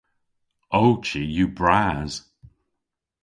Ow 0.79 0.89
chi 1.05 1.21
yw 1.37 1.49
bras! 1.57 2.13